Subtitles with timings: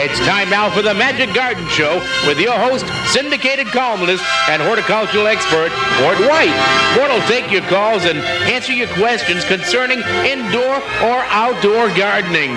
[0.00, 5.26] It's time now for the Magic Garden Show with your host, syndicated columnist, and horticultural
[5.26, 6.54] expert, Mort White.
[6.96, 12.54] Mort will take your calls and answer your questions concerning indoor or outdoor gardening.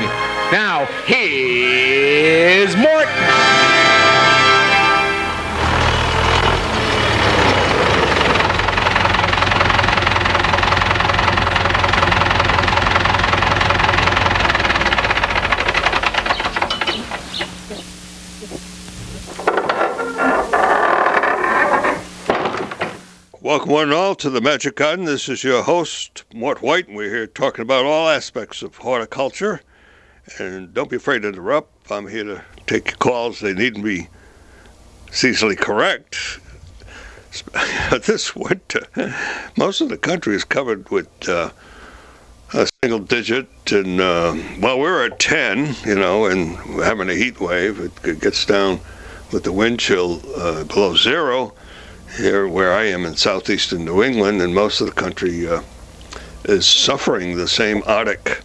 [0.51, 3.50] Now, here's Mort.
[23.51, 25.03] Welcome one and all to the Magic Garden.
[25.03, 29.59] This is your host, Mort White, and we're here talking about all aspects of horticulture.
[30.39, 31.91] And don't be afraid to interrupt.
[31.91, 33.41] I'm here to take your calls.
[33.41, 34.07] They needn't be
[35.07, 36.39] seasonally correct.
[38.05, 38.87] this winter,
[39.57, 41.49] most of the country is covered with uh,
[42.53, 47.41] a single digit, and uh, well, we're at 10, you know, and having a heat
[47.41, 47.81] wave.
[48.05, 48.79] It gets down
[49.33, 51.53] with the wind chill uh, below zero
[52.17, 55.61] here where I am in southeastern New England, and most of the country uh,
[56.45, 58.41] is suffering the same Arctic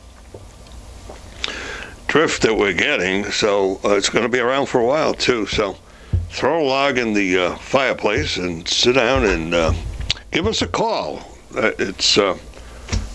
[2.07, 3.25] drift that we're getting.
[3.31, 5.47] So uh, it's going to be around for a while too.
[5.47, 5.77] So
[6.31, 9.73] throw a log in the uh, fireplace and sit down and uh,
[10.31, 11.19] give us a call.
[11.57, 12.39] Uh, it's uh,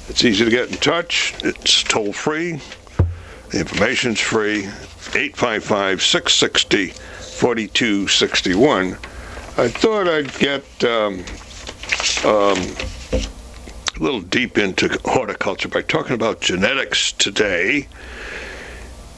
[0.09, 1.33] it's easy to get in touch.
[1.43, 2.59] It's toll free.
[3.49, 4.67] The information's free.
[5.13, 8.97] 855 660 4261.
[9.57, 11.25] I thought I'd get um,
[12.23, 12.57] um,
[13.11, 17.89] a little deep into horticulture by talking about genetics today.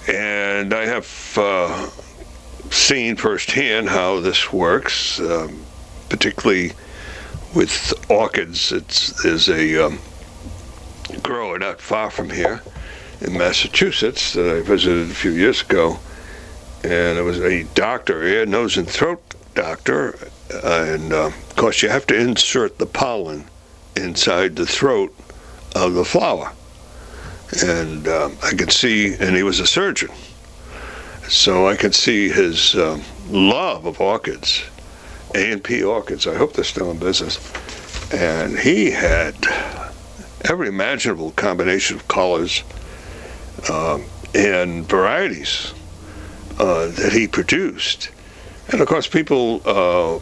[0.08, 1.88] And I have uh,
[2.72, 5.64] seen firsthand how this works, um,
[6.10, 6.72] particularly
[7.54, 8.72] with orchids.
[8.72, 10.00] It's, there's a um,
[11.22, 12.64] grower not far from here
[13.22, 16.00] in Massachusetts that I visited a few years ago.
[16.84, 19.22] And it was a doctor, ear, nose, and throat
[19.54, 20.18] doctor,
[20.64, 23.46] and uh, of course you have to insert the pollen
[23.96, 25.16] inside the throat
[25.76, 26.52] of the flower.
[27.64, 30.10] And uh, I could see, and he was a surgeon,
[31.28, 33.00] so I could see his uh,
[33.30, 34.64] love of orchids,
[35.36, 36.26] A and P orchids.
[36.28, 37.40] I hope they're still in business.
[38.12, 39.36] And he had
[40.46, 42.64] every imaginable combination of colors
[43.70, 44.04] um,
[44.36, 45.74] and varieties
[46.60, 48.10] uh, that he produced
[48.72, 50.20] and of course, people uh,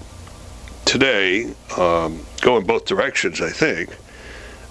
[0.85, 3.95] today um, go in both directions, I think.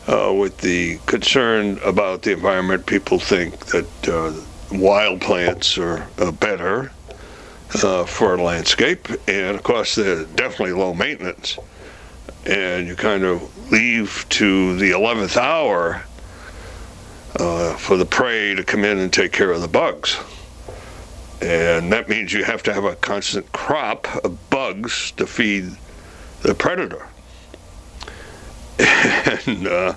[0.06, 4.32] Uh, with the concern about the environment, people think that uh,
[4.72, 6.90] wild plants are uh, better
[7.82, 11.58] uh, for a landscape, and of course, they're definitely low maintenance.
[12.46, 16.02] And you kind of leave to the 11th hour
[17.38, 20.18] uh, for the prey to come in and take care of the bugs.
[21.40, 25.70] And that means you have to have a constant crop of bugs to feed
[26.42, 27.06] the predator.
[29.46, 29.94] And uh,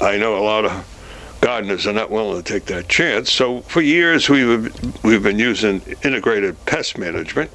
[0.00, 3.30] I know a lot of gardeners are not willing to take that chance.
[3.30, 7.50] So for years we've we've been using integrated pest management,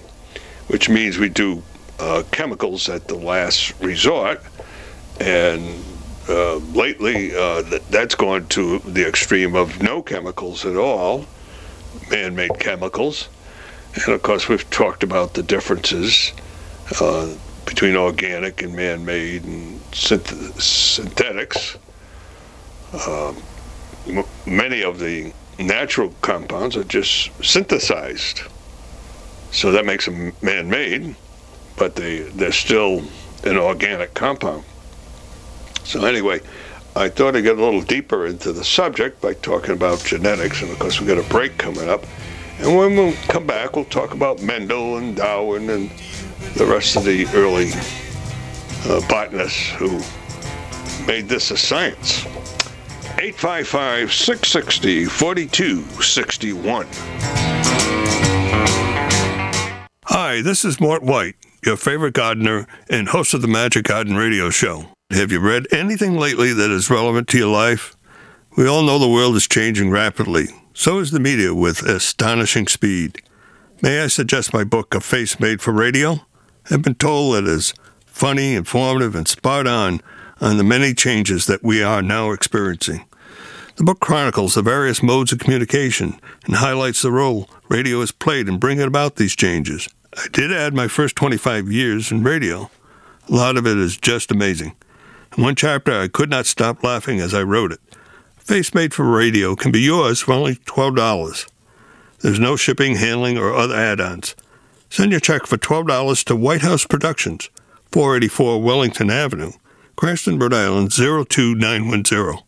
[0.67, 1.61] which means we do
[1.99, 4.41] uh, chemicals at the last resort,
[5.19, 5.83] and
[6.29, 11.25] uh, lately uh, th- that's gone to the extreme of no chemicals at all
[12.09, 13.29] man-made chemicals.
[13.95, 16.31] And of course, we've talked about the differences
[16.99, 17.33] uh,
[17.65, 21.77] between organic and man-made and synth- synthetics.
[22.93, 23.33] Uh,
[24.07, 28.41] m- many of the natural compounds are just synthesized,
[29.51, 31.15] so that makes them man-made,
[31.77, 33.03] but they they're still
[33.43, 34.63] an organic compound.
[35.83, 36.41] So anyway,
[36.93, 40.69] I thought I'd get a little deeper into the subject by talking about genetics, and
[40.71, 42.05] of course, we've got a break coming up.
[42.59, 45.89] And when we come back, we'll talk about Mendel and Darwin and
[46.55, 47.71] the rest of the early
[48.85, 50.01] uh, botanists who
[51.07, 52.25] made this a science.
[53.17, 56.87] 855 660 4261.
[60.05, 61.35] Hi, this is Mort White,
[61.65, 64.87] your favorite gardener and host of the Magic Garden Radio Show.
[65.11, 67.97] Have you read anything lately that is relevant to your life?
[68.55, 70.47] We all know the world is changing rapidly.
[70.73, 73.21] So is the media with astonishing speed.
[73.81, 76.25] May I suggest my book, A Face Made for Radio?
[76.69, 77.73] I've been told it is
[78.05, 79.99] funny, informative, and spot on
[80.39, 83.03] on the many changes that we are now experiencing.
[83.75, 88.47] The book chronicles the various modes of communication and highlights the role radio has played
[88.47, 89.89] in bringing about these changes.
[90.15, 92.71] I did add my first 25 years in radio.
[93.27, 94.73] A lot of it is just amazing.
[95.37, 97.79] In one chapter, I could not stop laughing as I wrote it.
[98.37, 101.49] Face Made for Radio can be yours for only $12.
[102.19, 104.35] There's no shipping, handling, or other add ons.
[104.89, 107.49] Send your check for $12 to White House Productions,
[107.93, 109.51] 484 Wellington Avenue,
[109.95, 112.43] Cranston, Rhode Island 02910.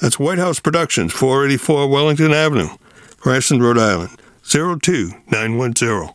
[0.00, 2.70] That's White House Productions, 484 Wellington Avenue,
[3.18, 6.14] Cranston, Rhode Island 02910.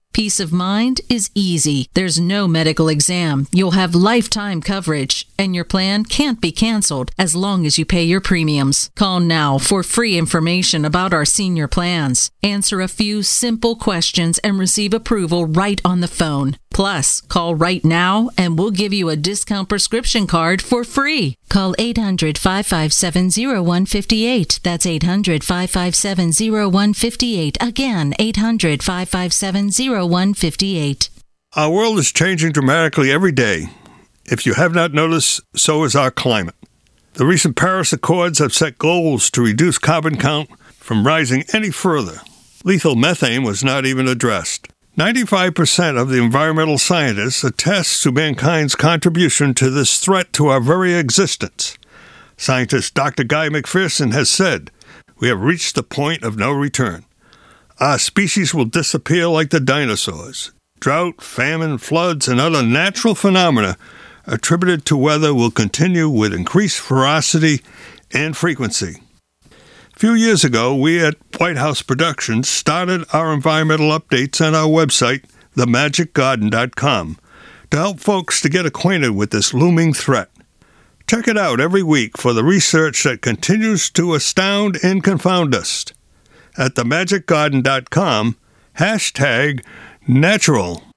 [0.13, 1.87] Peace of mind is easy.
[1.93, 3.47] There's no medical exam.
[3.53, 8.03] You'll have lifetime coverage, and your plan can't be canceled as long as you pay
[8.03, 8.89] your premiums.
[8.95, 12.29] Call now for free information about our senior plans.
[12.43, 16.57] Answer a few simple questions and receive approval right on the phone.
[16.73, 21.35] Plus, call right now and we'll give you a discount prescription card for free.
[21.49, 24.59] Call 800 557 0158.
[24.63, 27.57] That's 800 557 0158.
[27.61, 31.09] Again, 800 557 0158.
[31.53, 33.67] Our world is changing dramatically every day.
[34.25, 36.55] If you have not noticed, so is our climate.
[37.13, 42.21] The recent Paris Accords have set goals to reduce carbon count from rising any further.
[42.63, 44.70] Lethal methane was not even addressed.
[45.01, 50.93] 95% of the environmental scientists attest to mankind's contribution to this threat to our very
[50.93, 51.75] existence.
[52.37, 53.23] Scientist Dr.
[53.23, 54.69] Guy McPherson has said,
[55.17, 57.05] We have reached the point of no return.
[57.79, 60.51] Our species will disappear like the dinosaurs.
[60.79, 63.77] Drought, famine, floods, and other natural phenomena
[64.27, 67.61] attributed to weather will continue with increased ferocity
[68.13, 68.97] and frequency
[70.01, 75.25] few years ago, we at White House Productions started our environmental updates on our website,
[75.55, 77.19] themagicgarden.com,
[77.69, 80.31] to help folks to get acquainted with this looming threat.
[81.05, 85.85] Check it out every week for the research that continues to astound and confound us.
[86.57, 88.37] At themagicgarden.com,
[88.79, 89.63] hashtag
[90.07, 90.90] natural.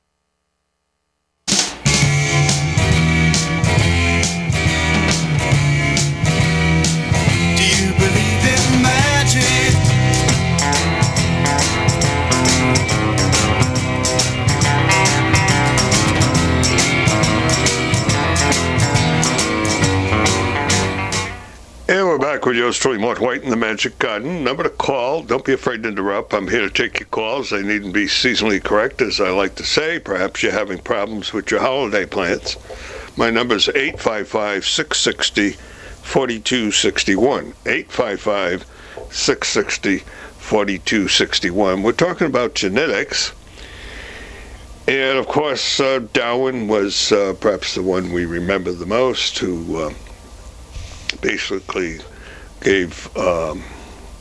[22.34, 24.42] Back with yours truly, Mort White in the Magic Garden.
[24.42, 25.22] Number to call.
[25.22, 26.34] Don't be afraid to interrupt.
[26.34, 27.50] I'm here to take your calls.
[27.50, 30.00] They needn't be seasonally correct, as I like to say.
[30.00, 32.56] Perhaps you're having problems with your holiday plans.
[33.16, 35.50] My number is 855 660
[36.02, 37.54] 4261.
[37.66, 38.66] 855
[39.12, 41.82] 660 4261.
[41.84, 43.32] We're talking about genetics.
[44.88, 49.76] And of course, uh, Darwin was uh, perhaps the one we remember the most who.
[49.76, 49.94] Uh,
[51.20, 52.00] basically
[52.60, 53.62] gave um,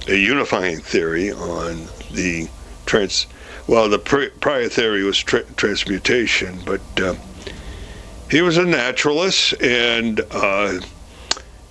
[0.07, 2.49] a unifying theory on the
[2.85, 3.27] trans.
[3.67, 7.15] Well, the prior theory was tra- transmutation, but uh,
[8.29, 10.79] he was a naturalist, and uh,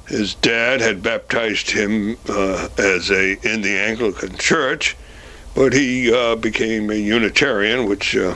[0.08, 4.96] his dad had baptized him uh, as a in the Anglican Church,
[5.54, 8.34] but he uh, became a Unitarian, which uh,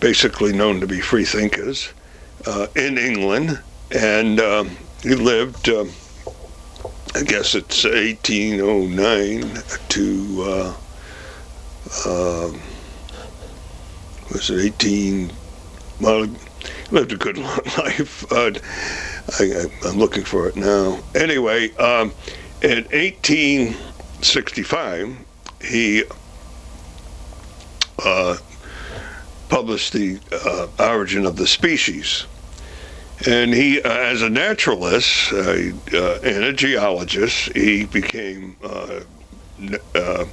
[0.00, 1.92] basically known to be free thinkers
[2.46, 3.58] uh, in England,
[3.90, 4.70] and um,
[5.02, 5.84] he lived, uh,
[7.14, 10.74] I guess it's 1809 to, uh,
[12.04, 12.52] uh,
[14.32, 15.32] was it 18,
[16.00, 16.26] well,
[16.90, 18.24] lived a good life.
[18.30, 18.50] Uh,
[19.38, 20.98] I, am looking for it now.
[21.14, 22.12] Anyway, um,
[22.62, 25.16] in 1865,
[25.62, 26.04] he
[28.04, 28.36] uh,
[29.48, 32.26] published the uh, Origin of the Species
[33.24, 35.38] and he, uh, as a naturalist uh,
[35.94, 39.00] uh, and a geologist, he became uh,
[39.94, 40.26] uh,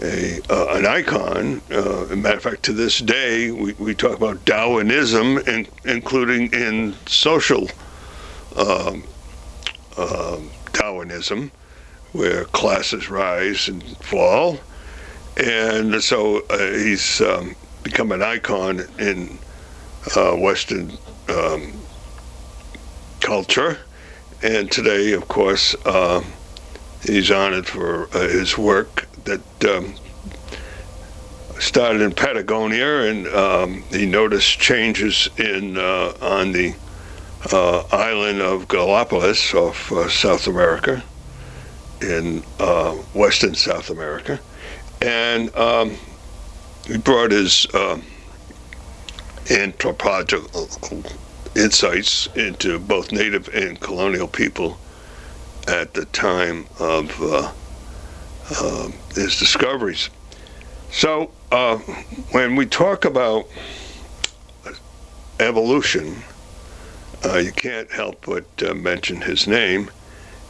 [0.00, 1.60] a, uh, an icon.
[1.70, 6.94] a matter of fact, to this day, we, we talk about Darwinism, in, including in
[7.06, 7.68] social
[8.56, 9.04] um,
[9.96, 11.50] um Darwinism,
[12.12, 14.58] where classes rise and fall.
[15.36, 19.38] And so he's um, become an icon in
[20.16, 20.92] Western
[21.28, 21.77] um,
[23.28, 23.76] culture,
[24.42, 26.24] and today, of course, uh,
[27.04, 29.94] he's honored for uh, his work that um,
[31.60, 36.74] started in Patagonia, and um, he noticed changes in uh, on the
[37.52, 41.02] uh, island of Galapagos off uh, South America,
[42.00, 44.40] in uh, western South America,
[45.02, 45.94] and um,
[46.86, 48.00] he brought his uh,
[49.50, 50.66] anthropological
[51.58, 54.78] insights into both native and colonial people
[55.66, 57.52] at the time of uh,
[58.50, 60.08] uh, his discoveries.
[60.90, 61.76] So, uh,
[62.32, 63.46] when we talk about
[65.40, 66.22] evolution,
[67.24, 69.90] uh, you can't help but uh, mention his name.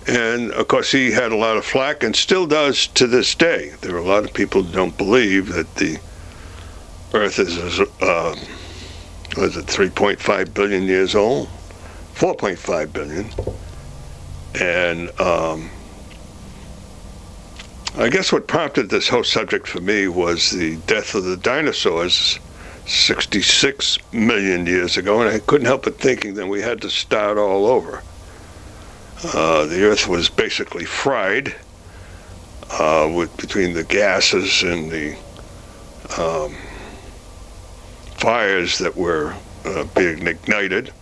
[0.07, 3.75] And of course, he had a lot of flack and still does to this day.
[3.81, 5.99] There are a lot of people who don't believe that the
[7.13, 8.37] Earth is, uh,
[9.37, 11.49] was it 3.5 billion years old?
[12.15, 13.31] 4.5 billion.
[14.61, 15.71] And um,
[17.97, 22.39] I guess what prompted this whole subject for me was the death of the dinosaurs
[22.87, 27.37] 66 million years ago, and I couldn't help but thinking that we had to start
[27.37, 28.03] all over.
[29.23, 31.55] Uh, the Earth was basically fried
[32.71, 35.17] uh, with between the gases and the
[36.19, 36.55] um,
[38.19, 39.35] fires that were
[39.65, 40.93] uh, being ignited,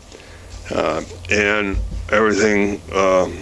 [0.71, 1.77] uh, and
[2.11, 3.37] everything, um,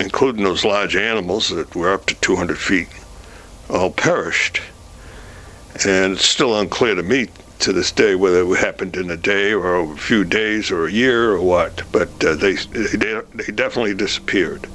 [0.00, 2.88] including those large animals that were up to 200 feet,
[3.68, 4.62] all perished.
[5.86, 7.28] And it's still unclear to me
[7.58, 10.92] to this day whether it happened in a day or a few days or a
[10.92, 14.66] year or what, but uh, they, they, they definitely disappeared.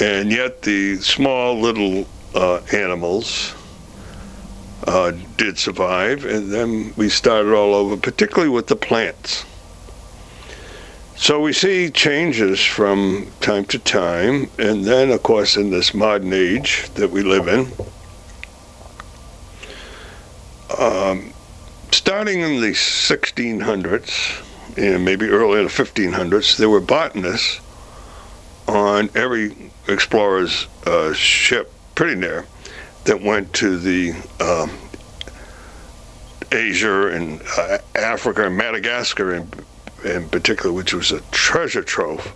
[0.00, 3.54] And yet the small little uh, animals
[4.86, 9.44] uh, did survive, and then we started all over, particularly with the plants.
[11.16, 16.32] So we see changes from time to time, and then, of course, in this modern
[16.32, 17.70] age that we live in,
[20.78, 21.32] um,
[21.92, 24.42] starting in the 1600s
[24.76, 27.60] and maybe early in the 1500s, there were botanists
[28.66, 32.46] on every explorer's uh, ship, pretty near,
[33.04, 34.70] that went to the um,
[36.52, 39.48] Asia and uh, Africa and Madagascar in,
[40.04, 42.34] in particular, which was a treasure trove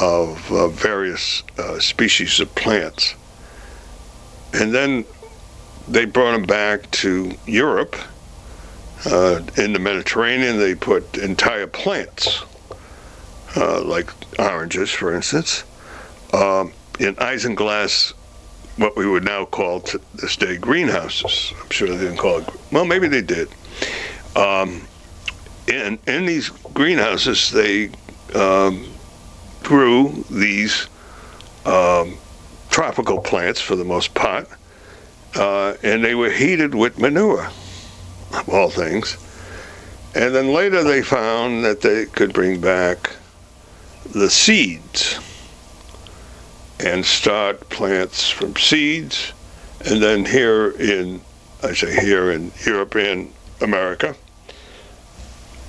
[0.00, 1.42] of uh, various
[1.78, 3.14] species of plants.
[4.54, 5.04] And then
[5.88, 7.96] they brought them back to Europe.
[9.04, 12.42] Uh, in the Mediterranean, they put entire plants,
[13.56, 15.64] uh, like oranges, for instance,
[16.32, 18.14] um, in isinglass
[18.76, 21.52] what we would now call to this day greenhouses.
[21.62, 22.48] I'm sure they didn't call it.
[22.72, 23.48] Well, maybe they did.
[24.36, 24.86] Um,
[25.68, 27.90] in in these greenhouses, they
[28.34, 28.86] um,
[29.62, 30.88] grew these
[31.64, 32.18] um,
[32.68, 34.48] tropical plants for the most part,
[35.36, 37.46] uh, and they were heated with manure,
[38.32, 39.16] of all things.
[40.16, 43.10] And then later they found that they could bring back
[44.12, 45.18] the seeds
[46.80, 49.32] and start plants from seeds.
[49.86, 51.20] And then here in,
[51.62, 54.14] I say here in Europe and America,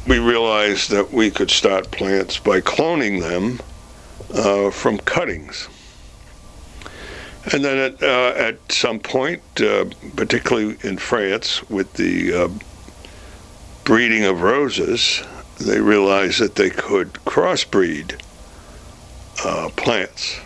[0.08, 3.60] we realized that we could start plants by cloning them
[4.34, 5.68] uh, from cuttings.
[7.52, 9.86] And then at, uh, at some point, uh,
[10.16, 12.50] particularly in France, with the uh,
[13.84, 15.24] breeding of roses,
[15.60, 18.20] they realized that they could crossbreed
[19.44, 20.40] uh, plants.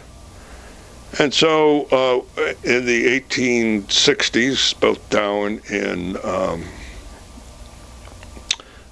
[1.17, 2.21] And so uh,
[2.63, 6.63] in the 1860s, both Darwin and um,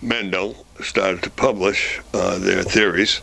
[0.01, 3.21] Mendel started to publish uh, their theories.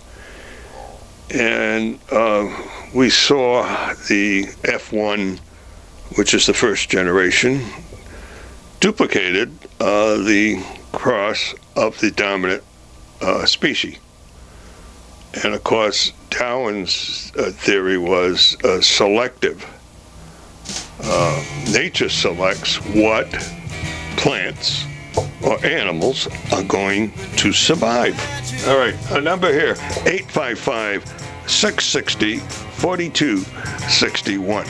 [1.31, 2.49] And uh,
[2.95, 3.63] we saw
[4.09, 5.39] the F1,
[6.17, 7.65] which is the first generation,
[8.81, 12.63] duplicated uh, the cross of the dominant
[13.21, 13.99] uh, species.
[15.43, 19.65] And of course, Darwin's uh, theory was uh, selective.
[21.01, 23.31] Uh, nature selects what
[24.17, 24.85] plants
[25.45, 28.19] or animals are going to survive.
[28.67, 29.77] All right, a number here
[30.07, 31.07] 855
[31.47, 34.65] 660 4261.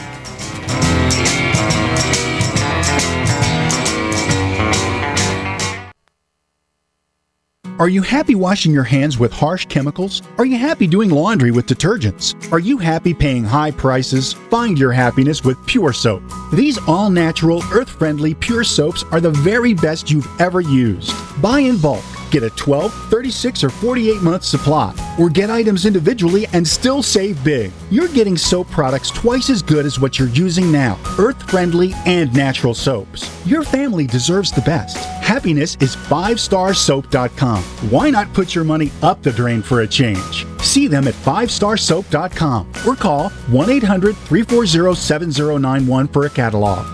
[7.80, 10.22] Are you happy washing your hands with harsh chemicals?
[10.38, 12.34] Are you happy doing laundry with detergents?
[12.52, 14.32] Are you happy paying high prices?
[14.32, 16.22] Find your happiness with Pure Soap.
[16.52, 21.12] These all natural, earth friendly Pure Soaps are the very best you've ever used.
[21.42, 22.04] Buy in bulk
[22.34, 27.42] Get a 12, 36, or 48 month supply, or get items individually and still save
[27.44, 27.70] big.
[27.92, 32.34] You're getting soap products twice as good as what you're using now earth friendly and
[32.34, 33.30] natural soaps.
[33.46, 35.13] Your family deserves the best.
[35.34, 37.60] Happiness is 5starsoap.com.
[37.90, 40.46] Why not put your money up the drain for a change?
[40.62, 46.93] See them at 5starsoap.com or call 1 800 340 7091 for a catalog.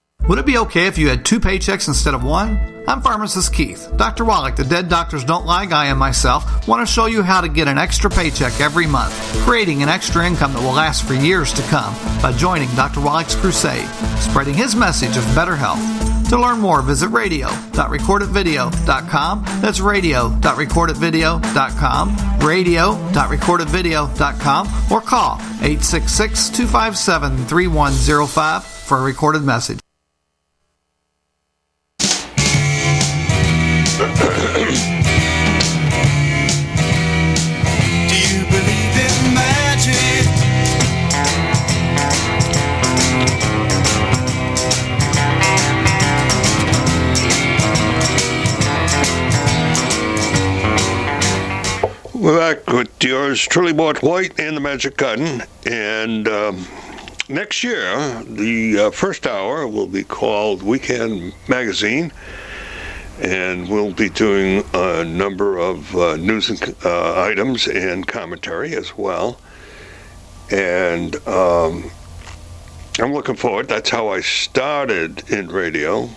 [0.27, 2.83] Would it be okay if you had two paychecks instead of one?
[2.87, 3.91] I'm pharmacist Keith.
[3.97, 4.23] Dr.
[4.23, 7.49] Wallach, the Dead Doctors Don't Lie guy, and myself want to show you how to
[7.49, 11.51] get an extra paycheck every month, creating an extra income that will last for years
[11.53, 13.01] to come by joining Dr.
[13.01, 13.87] Wallach's crusade,
[14.19, 15.79] spreading his message of better health.
[16.29, 19.43] To learn more, visit radio.recordedvideo.com.
[19.59, 29.80] That's radio.recordedvideo.com, radio.recordedvideo.com, or call 866 257 3105 for a recorded message.
[53.01, 55.41] With yours truly, Mort White and the Magic Garden.
[55.65, 56.67] And um,
[57.29, 62.11] next year, the uh, first hour will be called Weekend Magazine.
[63.19, 68.95] And we'll be doing a number of uh, news and, uh, items and commentary as
[68.95, 69.39] well.
[70.51, 71.89] And um,
[72.99, 73.67] I'm looking forward.
[73.67, 76.07] That's how I started in radio.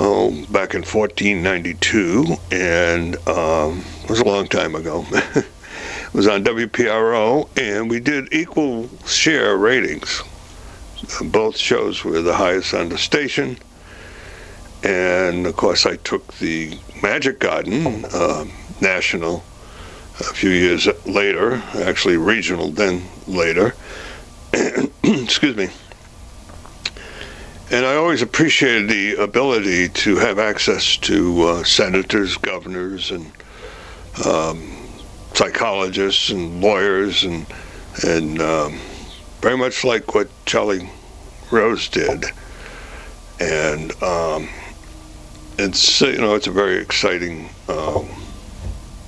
[0.00, 5.04] Back in 1492, and um, it was a long time ago.
[5.12, 5.44] it
[6.14, 10.22] was on WPRO, and we did equal share ratings.
[11.20, 13.58] Both shows were the highest on the station,
[14.82, 18.46] and of course, I took the Magic Garden uh,
[18.80, 19.44] national
[20.18, 23.74] a few years later, actually regional then later.
[25.04, 25.68] Excuse me.
[27.72, 33.30] And I always appreciated the ability to have access to uh, senators, governors, and
[34.26, 34.88] um,
[35.34, 37.46] psychologists and lawyers, and
[38.04, 38.80] and um,
[39.40, 40.90] very much like what Charlie
[41.52, 42.24] Rose did.
[43.38, 44.48] And um,
[45.56, 47.50] it's you know it's a very exciting.
[47.68, 48.08] Um,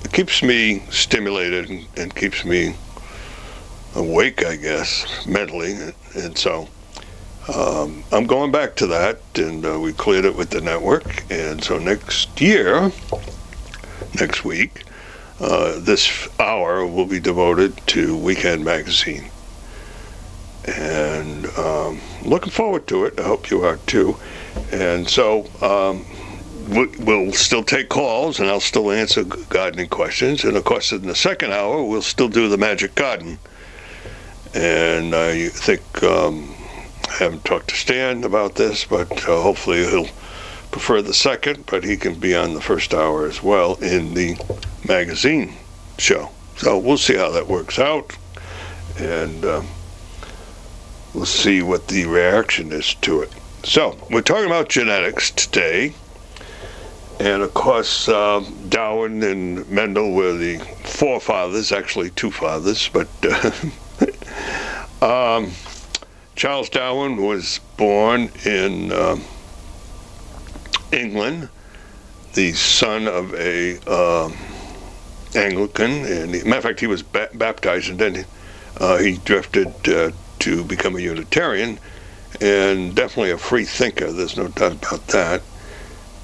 [0.04, 2.76] it keeps me stimulated and, and keeps me
[3.96, 5.76] awake, I guess, mentally,
[6.14, 6.68] and so.
[7.48, 11.24] Um, I'm going back to that, and uh, we cleared it with the network.
[11.30, 12.92] And so next year,
[14.18, 14.84] next week,
[15.40, 19.24] uh, this hour will be devoted to Weekend Magazine.
[20.68, 23.18] And um, looking forward to it.
[23.18, 24.16] I hope you are too.
[24.70, 26.06] And so um,
[26.68, 30.44] we- we'll still take calls, and I'll still answer gardening questions.
[30.44, 33.40] And of course, in the second hour, we'll still do the Magic Garden.
[34.54, 36.04] And I think.
[36.04, 36.51] Um,
[37.18, 40.08] haven't talked to Stan about this, but uh, hopefully he'll
[40.70, 44.36] prefer the second, but he can be on the first hour as well in the
[44.88, 45.54] magazine
[45.98, 46.30] show.
[46.56, 48.16] So we'll see how that works out,
[48.98, 49.62] and uh,
[51.14, 53.32] we'll see what the reaction is to it.
[53.64, 55.94] So we're talking about genetics today,
[57.20, 63.08] and of course uh, Darwin and Mendel were the forefathers, actually two fathers, but.
[63.22, 63.50] Uh,
[65.36, 65.52] um,
[66.42, 69.16] Charles Darwin was born in uh,
[70.90, 71.48] England,
[72.34, 74.28] the son of a uh,
[75.36, 78.24] Anglican, and matter of fact, he was ba- baptized, and then
[78.78, 81.78] uh, he drifted uh, to become a Unitarian,
[82.40, 84.10] and definitely a free thinker.
[84.10, 85.42] There's no doubt about that.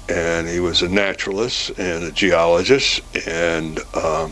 [0.09, 4.27] And he was a naturalist and a geologist, and uh,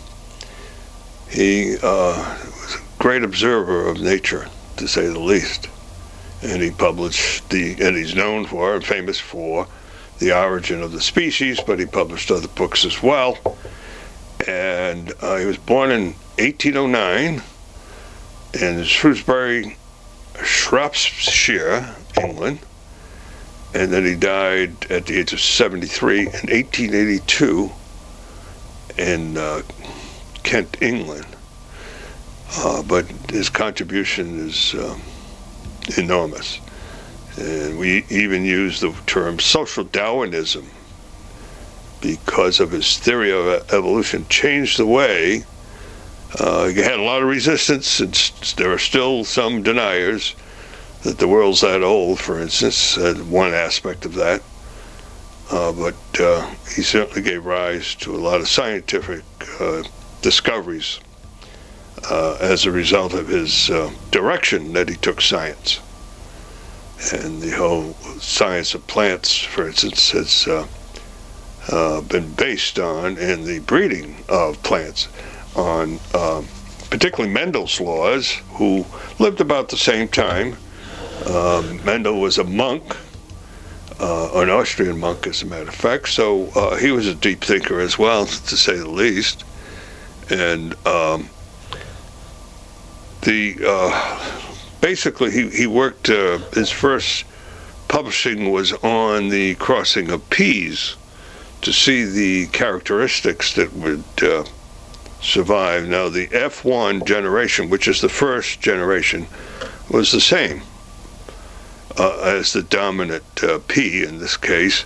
[1.29, 5.69] he uh, was a great observer of nature to say the least.
[6.43, 9.67] And he published the, and he's known for and famous for
[10.19, 13.37] the origin of the species, but he published other books as well.
[14.47, 17.41] And uh, he was born in 1809
[18.53, 19.77] in Shrewsbury,
[20.43, 22.59] Shropshire, England.
[23.73, 27.71] And then he died at the age of 73 in 1882
[28.97, 29.61] in uh,
[30.43, 31.27] Kent, England.
[32.57, 35.01] Uh, but his contribution is um,
[35.95, 36.59] enormous.
[37.37, 40.67] And we even use the term social Darwinism
[42.01, 45.43] because of his theory of evolution changed the way.
[46.39, 48.13] Uh, he had a lot of resistance, and
[48.57, 50.35] there are still some deniers
[51.03, 54.41] that the world's that old, for instance, uh, one aspect of that.
[55.49, 56.45] Uh, but uh,
[56.75, 59.23] he certainly gave rise to a lot of scientific
[59.61, 59.83] uh,
[60.21, 60.99] discoveries
[62.09, 65.79] uh, as a result of his uh, direction that he took science.
[67.11, 70.67] And the whole science of plants, for instance, has uh,
[71.69, 75.07] uh been based on, in the breeding of plants,
[75.55, 76.47] on um,
[76.89, 78.85] particularly Mendel's laws, who
[79.19, 80.55] lived about the same time.
[81.25, 82.95] Um, Mendel was a monk,
[83.99, 87.41] uh, an Austrian monk, as a matter of fact, so uh, he was a deep
[87.41, 89.43] thinker as well, to say the least.
[90.29, 91.29] And um,
[93.27, 94.39] the uh,
[94.79, 97.25] basically he he worked uh, his first
[97.89, 100.95] publishing was on the crossing of peas
[101.61, 104.45] to see the characteristics that would uh,
[105.21, 105.87] survive.
[105.87, 109.27] Now the F1 generation, which is the first generation,
[109.89, 110.61] was the same
[111.97, 114.85] uh, as the dominant uh, P in this case.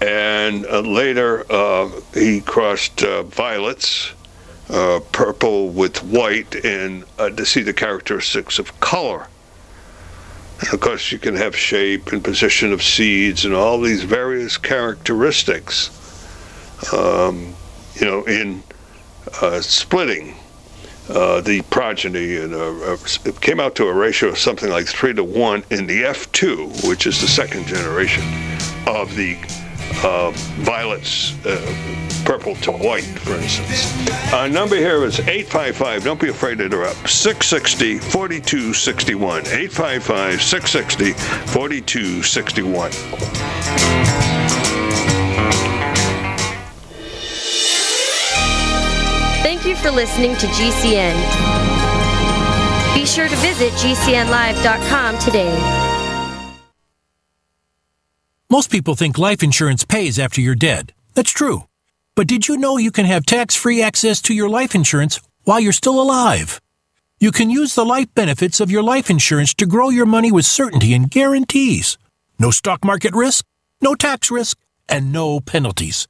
[0.00, 1.44] And uh, later,
[2.12, 4.14] he crossed violets
[4.72, 9.28] uh, purple with white and uh, to see the characteristics of color.
[10.72, 15.90] Of course, you can have shape and position of seeds and all these various characteristics,
[16.94, 17.54] um,
[17.96, 18.62] you know, in
[19.42, 20.36] uh, splitting
[21.08, 22.36] uh, the progeny.
[22.36, 25.86] And uh, it came out to a ratio of something like three to one in
[25.86, 28.22] the F2, which is the second generation
[28.86, 29.36] of the
[30.04, 30.30] uh,
[30.64, 31.58] violets, uh,
[32.24, 34.32] purple to white, for instance.
[34.32, 39.46] Our number here is 855, don't be afraid to interrupt, 660 4261.
[39.46, 41.12] 855 660
[41.52, 42.92] 4261.
[49.42, 51.14] Thank you for listening to GCN.
[52.94, 55.91] Be sure to visit GCNlive.com today.
[58.52, 60.92] Most people think life insurance pays after you're dead.
[61.14, 61.68] That's true.
[62.14, 65.58] But did you know you can have tax free access to your life insurance while
[65.58, 66.60] you're still alive?
[67.18, 70.44] You can use the life benefits of your life insurance to grow your money with
[70.44, 71.96] certainty and guarantees.
[72.38, 73.46] No stock market risk,
[73.80, 76.06] no tax risk, and no penalties.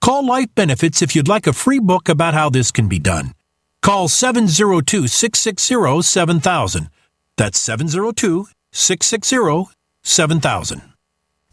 [0.00, 3.34] Call Life Benefits if you'd like a free book about how this can be done.
[3.82, 6.90] Call 702 660 7000.
[7.36, 10.93] That's 702 660 7000.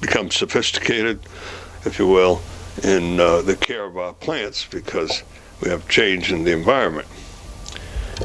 [0.00, 1.20] become sophisticated,
[1.84, 2.42] if you will,
[2.82, 5.22] in uh, the care of our plants because
[5.60, 7.08] we have change in the environment.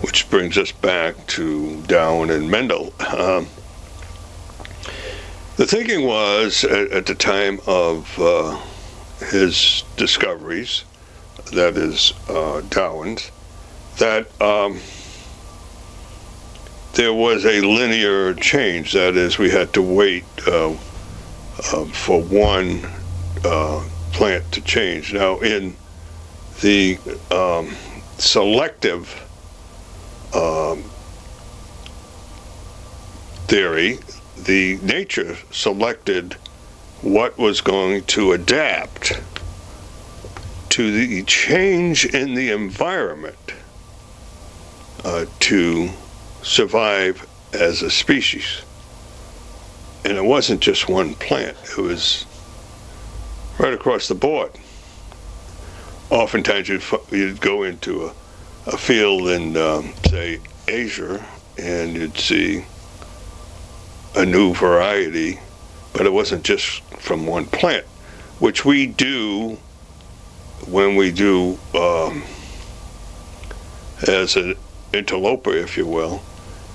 [0.01, 2.93] Which brings us back to Darwin and Mendel.
[2.99, 3.47] Um,
[5.58, 8.60] the thinking was at, at the time of uh,
[9.25, 10.86] his discoveries,
[11.51, 13.32] that is uh, Darwin's,
[13.97, 14.79] that um,
[16.93, 18.93] there was a linear change.
[18.93, 20.75] That is, we had to wait uh,
[21.59, 22.81] uh, for one
[23.43, 25.13] uh, plant to change.
[25.13, 25.75] Now, in
[26.61, 26.97] the
[27.31, 27.75] um,
[28.17, 29.25] selective
[30.33, 30.83] um,
[33.47, 33.99] theory,
[34.37, 36.33] the nature selected
[37.01, 39.21] what was going to adapt
[40.69, 43.53] to the change in the environment
[45.03, 45.89] uh, to
[46.41, 48.61] survive as a species.
[50.05, 52.25] And it wasn't just one plant, it was
[53.59, 54.51] right across the board.
[56.09, 58.13] Oftentimes you'd, you'd go into a,
[58.67, 61.23] a field in, um, say, Asia,
[61.57, 62.65] and you'd see
[64.15, 65.39] a new variety,
[65.93, 67.85] but it wasn't just from one plant,
[68.39, 69.57] which we do
[70.67, 72.23] when we do um,
[74.07, 74.55] as an
[74.93, 76.21] interloper, if you will.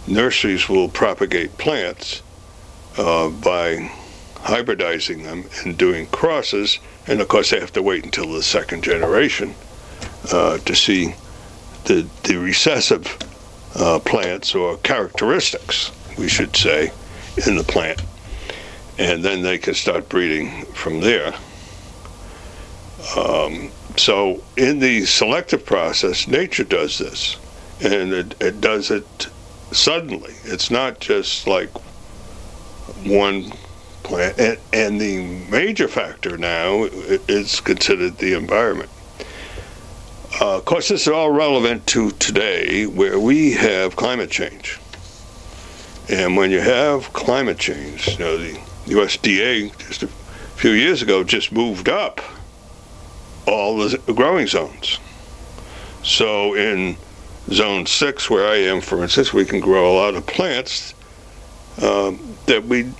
[0.06, 2.22] Nurseries will propagate plants
[2.96, 3.90] uh, by
[4.36, 8.84] hybridizing them and doing crosses, and of course they have to wait until the second
[8.84, 9.54] generation
[10.32, 11.14] uh, to see
[11.84, 13.18] the, the recessive
[13.74, 16.92] uh, plants or characteristics, we should say,
[17.46, 18.02] in the plant.
[18.98, 21.34] And then they can start breeding from there.
[23.16, 27.36] Um, so, in the selective process, nature does this,
[27.82, 29.28] and it, it does it
[29.72, 30.34] suddenly.
[30.44, 31.70] It's not just like
[33.04, 33.52] one
[34.02, 34.38] plant.
[34.38, 36.84] And, and the major factor now
[37.28, 38.90] is considered the environment.
[40.40, 44.78] Uh, of course, this is all relevant to today where we have climate change.
[46.08, 48.54] And when you have climate change, you know, the
[48.86, 52.20] USDA just a few years ago just moved up
[53.46, 54.98] all the growing zones.
[56.02, 56.96] So in
[57.50, 60.94] zone six, where I am, for instance, we can grow a lot of plants
[61.82, 62.90] um, that we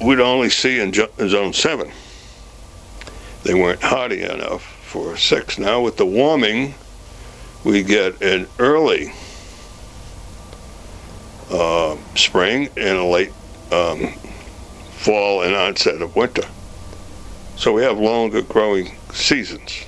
[0.00, 1.90] would only see in zone seven.
[3.44, 5.58] They weren't hardy enough for six.
[5.58, 6.74] Now with the warming,
[7.64, 9.12] we get an early
[11.50, 13.32] uh, spring and a late
[13.72, 14.12] um,
[14.90, 16.44] fall and onset of winter.
[17.56, 19.84] So we have longer growing seasons.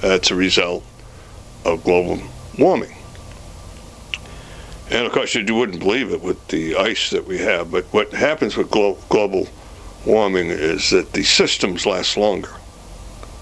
[0.00, 0.84] That's a result
[1.64, 2.20] of global
[2.58, 2.95] warming.
[4.90, 8.12] And of course, you wouldn't believe it with the ice that we have, but what
[8.12, 9.48] happens with glo- global
[10.04, 12.52] warming is that the systems last longer.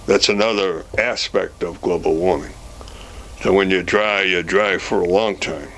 [0.06, 2.54] That's another aspect of global warming.
[3.42, 5.68] So when you're dry, you're dry for a long time.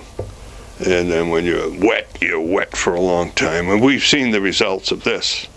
[0.79, 3.69] And then when you're wet, you're wet for a long time.
[3.69, 5.49] And we've seen the results of this.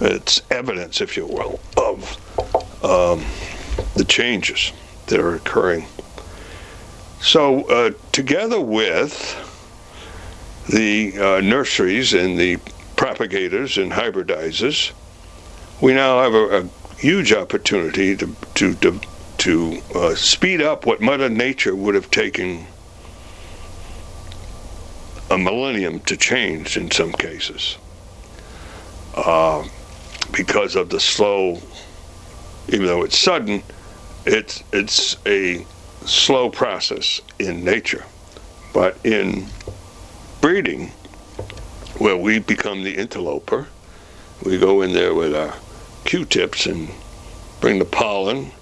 [0.00, 2.16] It's evidence, if you will, of
[2.84, 3.24] um,
[3.94, 4.72] the changes
[5.06, 5.86] that are occurring.
[7.20, 9.36] So, uh, together with
[10.68, 12.58] the uh, nurseries and the
[12.96, 14.92] propagators and hybridizers,
[15.80, 19.00] we now have a, a huge opportunity to to to,
[19.38, 22.66] to uh, speed up what Mother Nature would have taken
[25.30, 27.76] a millennium to change in some cases,
[29.14, 29.66] uh,
[30.32, 31.60] because of the slow.
[32.68, 33.62] Even though it's sudden,
[34.24, 35.64] it's it's a
[36.08, 38.04] slow process in nature.
[38.72, 39.46] But in
[40.40, 40.88] breeding,
[41.98, 43.68] where we become the interloper,
[44.44, 45.54] we go in there with our
[46.04, 46.88] Q-tips and
[47.60, 48.52] bring the pollen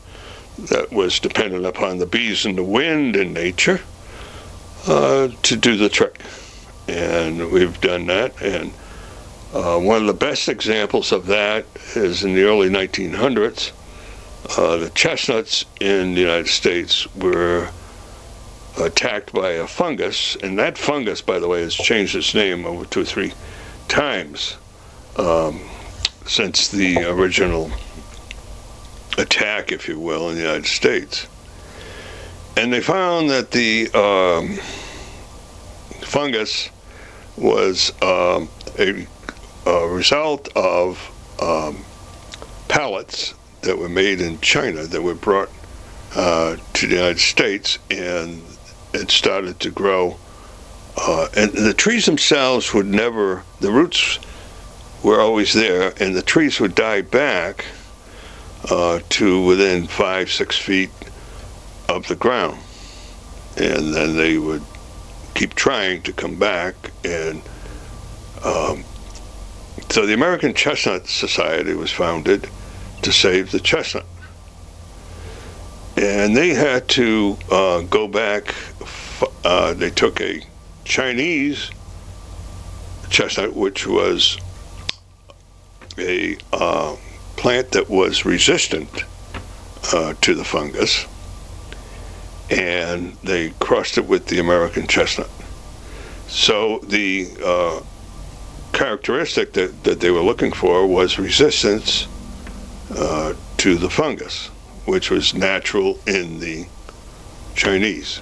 [0.59, 3.81] that was dependent upon the bees and the wind in nature
[4.87, 6.21] uh, to do the trick.
[6.89, 8.41] And we've done that.
[8.41, 8.73] And
[9.53, 13.73] uh, one of the best examples of that is in the early 1900s
[14.57, 17.69] uh, the chestnuts in the United States were
[18.79, 22.85] attacked by a fungus, and that fungus, by the way, has changed its name over
[22.85, 23.33] two or three
[23.89, 24.57] times
[25.17, 25.61] um,
[26.27, 27.71] since the original
[29.19, 31.27] attack, if you will, in the United States.
[32.57, 34.57] And they found that the um,
[36.03, 36.71] fungus
[37.37, 39.07] was um, a,
[39.67, 40.99] a, result of
[41.41, 41.85] um,
[42.69, 43.35] pellets
[43.67, 45.51] that were made in China that were brought
[46.15, 48.41] uh, to the United States, and
[48.95, 50.17] it started to grow.
[50.97, 54.19] Uh, and the trees themselves would never, the roots
[55.03, 57.67] were always there, and the trees would die back
[58.71, 60.91] uh, to within five, six feet
[61.89, 62.59] of the ground.
[63.57, 64.63] And then they would
[65.35, 66.75] keep trying to come back.
[67.05, 67.43] And
[68.43, 68.85] um,
[69.91, 72.49] so the American Chestnut Society was founded
[73.03, 74.07] to save the chestnut.
[75.97, 78.55] And they had to uh, go back,
[79.45, 80.43] uh, they took a
[80.85, 81.71] Chinese
[83.09, 84.39] chestnut, which was
[85.99, 86.97] a uh,
[87.37, 89.05] plant that was resistant
[89.93, 91.07] uh, to the fungus,
[92.51, 95.31] and they crossed it with the American chestnut.
[96.29, 97.81] So the uh,
[98.73, 102.07] characteristic that, that they were looking for was resistance
[102.91, 104.49] uh, to the fungus,
[104.85, 106.67] which was natural in the
[107.55, 108.21] Chinese.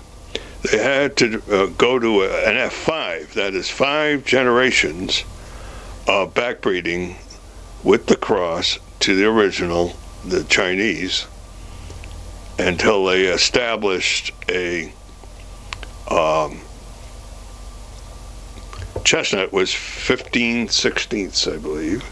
[0.63, 5.25] They had to uh, go to a, an F5, that is five generations
[6.07, 7.17] of backbreeding
[7.83, 11.27] with the cross to the original, the Chinese,
[12.59, 14.93] until they established a
[16.11, 16.61] um,
[19.05, 22.03] chestnut was 15 sixteenths, I believe,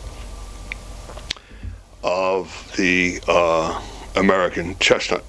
[2.02, 3.82] of the uh,
[4.16, 5.24] American chestnut.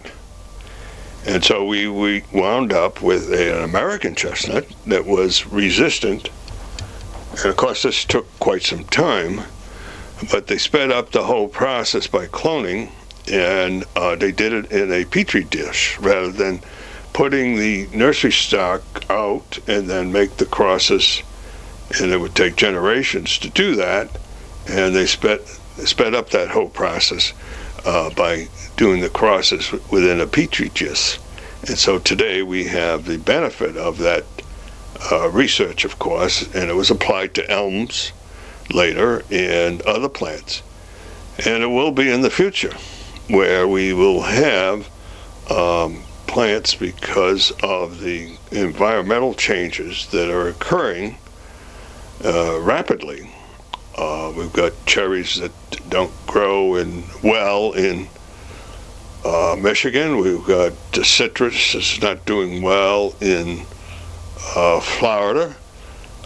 [1.26, 6.30] And so we, we wound up with a, an American chestnut that was resistant.
[7.38, 9.42] And of course, this took quite some time
[10.32, 12.90] but they sped up the whole process by cloning,
[13.32, 16.62] and uh, they did it in a petri dish rather than
[17.14, 21.22] putting the nursery stock out and then make the crosses.
[22.00, 24.10] And it would take generations to do that,
[24.68, 25.42] and they sped
[25.86, 27.34] sped up that whole process
[27.86, 31.20] uh, by doing the crosses within a petri dish.
[31.68, 34.26] And so today we have the benefit of that
[35.12, 38.12] uh, research, of course, and it was applied to elms
[38.74, 40.62] later and other plants.
[41.46, 42.74] And it will be in the future
[43.30, 44.90] where we will have
[45.50, 51.18] um, plants because of the environmental changes that are occurring
[52.24, 53.33] uh, rapidly.
[53.96, 55.52] Uh, we've got cherries that
[55.90, 58.08] don't grow in well in
[59.24, 60.18] uh, Michigan.
[60.18, 63.62] We've got citrus that's not doing well in
[64.56, 65.56] uh, Florida.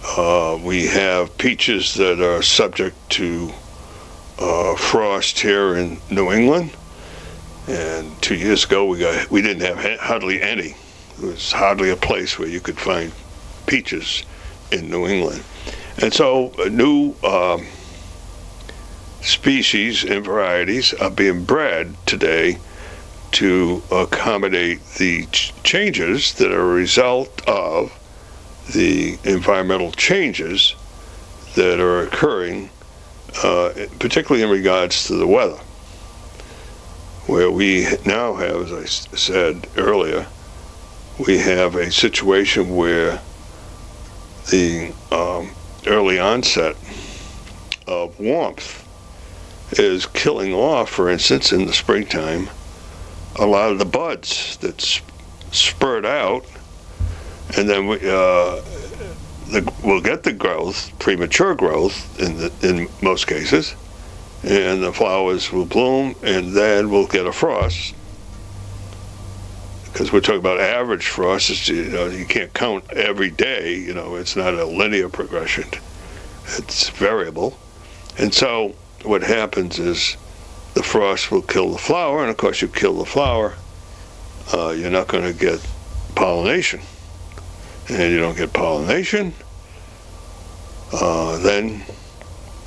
[0.03, 3.51] Uh, we have peaches that are subject to
[4.39, 6.71] uh, frost here in New England.
[7.67, 10.75] And two years ago, we got we didn't have hardly any.
[11.17, 13.11] It was hardly a place where you could find
[13.65, 14.23] peaches
[14.71, 15.43] in New England.
[15.99, 17.65] And so, uh, new um,
[19.21, 22.59] species and varieties are being bred today
[23.31, 27.91] to accommodate the ch- changes that are a result of
[28.73, 30.75] the environmental changes
[31.55, 32.69] that are occurring,
[33.43, 35.57] uh, particularly in regards to the weather,
[37.25, 40.27] where we now have, as I said earlier,
[41.25, 43.19] we have a situation where
[44.51, 45.49] the um,
[45.87, 46.75] early onset
[47.87, 48.83] of warmth
[49.79, 52.49] is killing off, for instance, in the springtime,
[53.35, 55.05] a lot of the buds that sp-
[55.51, 56.45] spurt out
[57.55, 58.61] and then we, uh,
[59.49, 63.75] the, we'll get the growth, premature growth in the, in most cases,
[64.43, 67.95] and the flowers will bloom, and then we'll get a frost.
[69.97, 73.79] Because we're talking about average frost, it's, you, know, you can't count every day.
[73.79, 75.63] You know, it's not a linear progression;
[76.55, 77.57] it's variable.
[78.19, 80.15] And so, what happens is
[80.75, 83.55] the frost will kill the flower, and of course, you kill the flower,
[84.53, 85.67] uh, you're not going to get
[86.13, 86.79] pollination
[87.89, 89.33] and you don't get pollination,
[90.93, 91.83] uh, then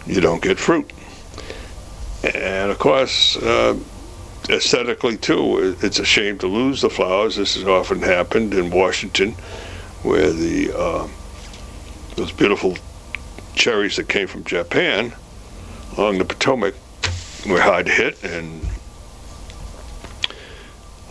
[0.04, 0.92] you don't get fruit.
[2.34, 3.78] And of course, uh,
[4.52, 7.36] aesthetically too, it's a shame to lose the flowers.
[7.36, 9.32] This has often happened in Washington,
[10.02, 11.08] where the uh,
[12.16, 12.76] those beautiful
[13.54, 15.12] cherries that came from Japan
[15.96, 16.74] along the Potomac
[17.48, 18.66] were hard hit, and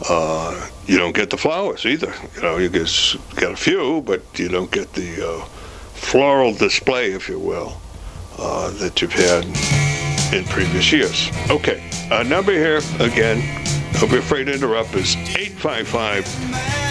[0.08, 2.14] uh, you don't get the flowers either.
[2.36, 2.90] You know, you get,
[3.36, 5.46] get a few, but you don't get the uh,
[5.94, 7.82] floral display, if you will,
[8.38, 9.89] uh, that you've had
[10.34, 11.30] in previous years.
[11.50, 13.42] Okay, our number here, again,
[13.94, 16.28] don't be afraid to interrupt, is 855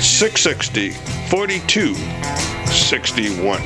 [0.02, 0.90] 660
[1.30, 3.60] 4261.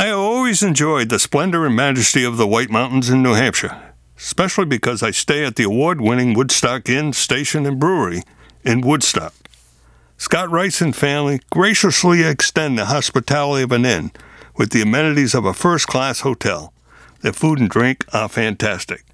[0.00, 4.64] I always enjoyed the splendor and majesty of the White Mountains in New Hampshire, especially
[4.64, 8.22] because I stay at the award winning Woodstock Inn, Station, and Brewery
[8.64, 9.34] in Woodstock.
[10.20, 14.10] Scott Rice and family graciously extend the hospitality of an inn
[14.56, 16.72] with the amenities of a first class hotel.
[17.20, 19.04] Their food and drink are fantastic.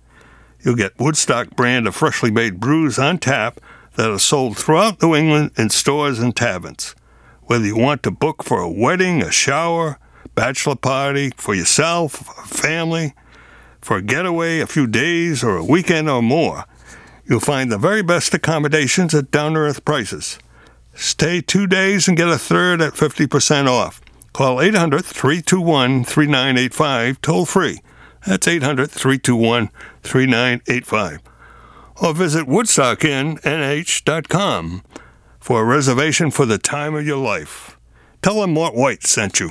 [0.62, 3.60] You'll get Woodstock brand of freshly made brews on tap
[3.96, 6.94] that are sold throughout New England in stores and taverns.
[7.42, 9.98] Whether you want to book for a wedding, a shower,
[10.34, 13.12] bachelor party, for yourself, a family,
[13.82, 16.64] for a getaway, a few days, or a weekend or more,
[17.26, 20.38] you'll find the very best accommodations at down to earth prices.
[20.94, 24.00] Stay two days and get a third at 50% off.
[24.32, 27.80] Call 800 321 3985 toll free.
[28.26, 29.68] That's 800 321
[30.02, 31.20] 3985.
[32.02, 34.82] Or visit WoodstockInnNH.com
[35.40, 37.78] for a reservation for the time of your life.
[38.22, 39.50] Tell them Mort White sent you.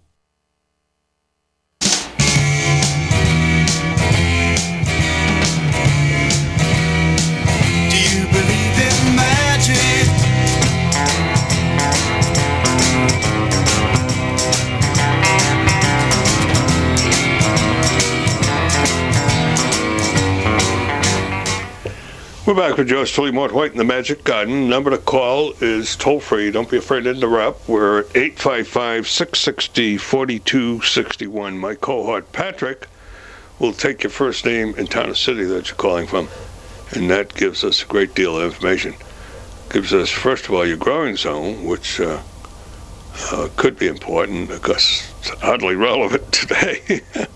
[22.43, 24.67] We're back with yours truly Mort White in the Magic Garden.
[24.67, 26.49] Number to call is toll free.
[26.49, 27.69] Don't be afraid to interrupt.
[27.69, 31.59] We're at 855 660 4261.
[31.59, 32.87] My cohort Patrick
[33.59, 36.29] will take your first name and town or city that you're calling from,
[36.95, 38.95] and that gives us a great deal of information.
[39.69, 42.23] Gives us, first of all, your growing zone, which uh,
[43.31, 47.01] uh, could be important because it's hardly relevant today.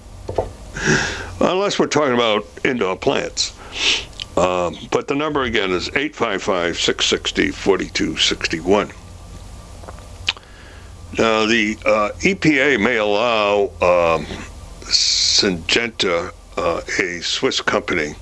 [1.40, 3.54] Unless we're talking about indoor plants.
[4.38, 8.92] Um, but the number again is 855 660 4261.
[11.18, 14.26] Now, the uh, EPA may allow um,
[14.84, 18.16] Syngenta, uh, a Swiss company,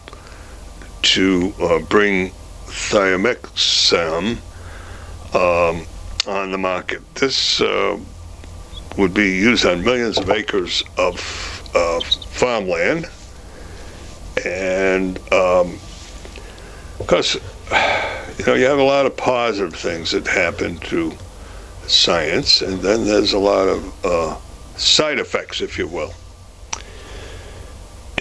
[1.01, 2.29] to uh, bring
[2.67, 4.37] thiamethoxam
[5.33, 5.87] um,
[6.27, 7.01] on the market.
[7.15, 7.99] This uh,
[8.97, 11.17] would be used on millions of acres of
[11.73, 13.09] uh, farmland.
[14.45, 15.79] And um,
[16.97, 17.35] because
[18.37, 21.13] you know you have a lot of positive things that happen to
[21.87, 24.37] science, and then there's a lot of uh,
[24.77, 26.13] side effects, if you will.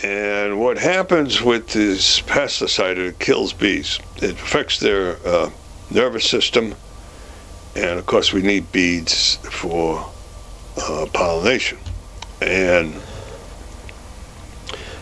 [0.02, 4.00] And what happens with this pesticide, it kills bees.
[4.16, 5.50] It affects their uh,
[5.90, 6.74] nervous system,
[7.76, 10.10] and of course, we need bees for
[10.76, 11.78] uh, pollination.
[12.40, 12.94] And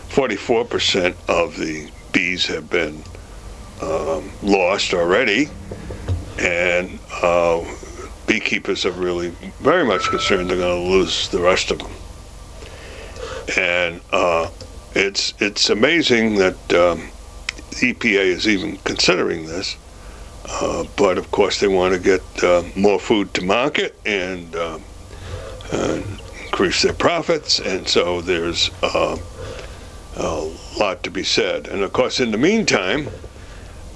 [0.09, 3.03] 44% of the bees have been
[3.81, 5.49] um, lost already,
[6.39, 7.63] and uh,
[8.27, 9.29] beekeepers are really
[9.59, 11.91] very much concerned they're going to lose the rest of them.
[13.57, 14.49] And uh,
[14.93, 17.09] it's it's amazing that um,
[17.71, 19.77] EPA is even considering this.
[20.45, 24.79] Uh, but of course, they want to get uh, more food to market and uh,
[25.71, 26.01] uh,
[26.45, 29.17] increase their profits, and so there's uh,
[30.17, 31.67] a lot to be said.
[31.67, 33.07] And of course, in the meantime,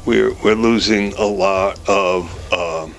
[0.06, 2.96] we're we're losing a lot of um,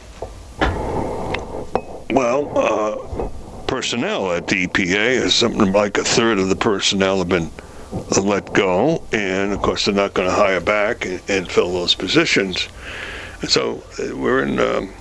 [2.10, 3.28] well uh,
[3.66, 5.30] personnel at the EPA.
[5.30, 7.50] Something like a third of the personnel have been
[8.22, 11.94] let go, and of course, they're not going to hire back and, and fill those
[11.94, 12.68] positions.
[13.40, 14.92] And so uh, we're in um,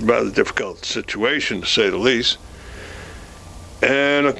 [0.00, 2.38] a rather difficult situation, to say the least.
[3.82, 4.32] And uh,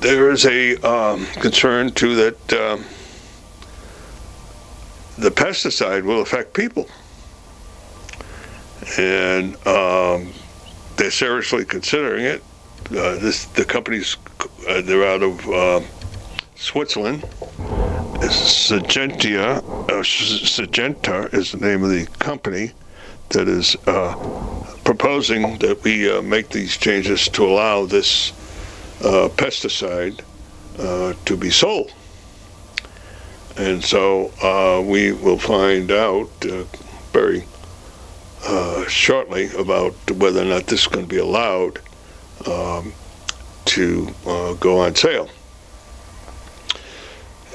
[0.00, 2.84] there is a um, concern, too, that um,
[5.18, 6.88] the pesticide will affect people.
[8.98, 10.32] And um,
[10.96, 12.42] they're seriously considering it.
[12.90, 14.16] Uh, this the company's
[14.68, 15.80] uh, they're out of uh,
[16.54, 17.22] Switzerland.
[18.24, 22.72] Syngenta, uh, Syngenta is the name of the company
[23.30, 24.14] that is uh,
[24.84, 28.32] proposing that we uh, make these changes to allow this
[29.02, 30.20] uh, pesticide
[31.24, 31.92] to be sold.
[33.56, 36.30] And so uh, we will find out
[37.12, 37.44] very
[38.88, 41.80] shortly about whether or not this is going to be allowed
[42.46, 42.92] um,
[43.64, 44.12] to
[44.60, 45.28] go on sale.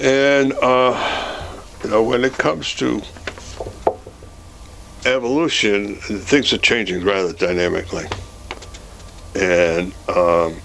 [0.01, 1.45] And, uh,
[1.83, 3.01] you know, when it comes to
[5.05, 8.05] evolution, things are changing rather dynamically.
[9.35, 10.61] And um,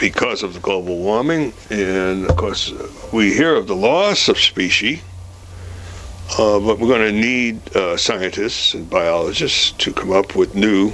[0.00, 2.72] because of the global warming, and of course,
[3.12, 5.02] we hear of the loss of species,
[6.38, 10.90] uh, but we're going to need uh, scientists and biologists to come up with new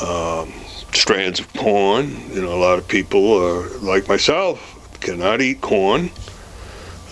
[0.00, 0.50] um,
[0.92, 2.08] strands of corn.
[2.32, 6.10] You know, a lot of people are like myself cannot eat corn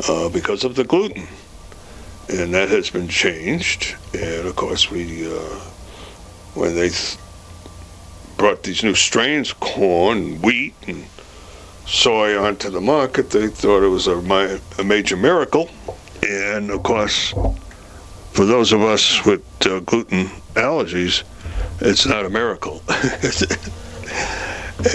[0.09, 1.27] uh, because of the gluten.
[2.31, 3.97] And that has been changed.
[4.15, 5.61] And of course, we, uh,
[6.55, 7.19] when they th-
[8.41, 11.05] brought these new strains of corn, wheat, and
[11.85, 15.69] soy onto the market, they thought it was a, my, a major miracle.
[16.27, 17.35] And of course,
[18.33, 21.23] for those of us with uh, gluten allergies,
[21.83, 22.83] it's not a miracle.